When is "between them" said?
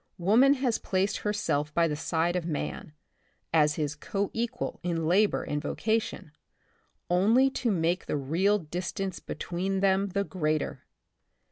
9.19-10.07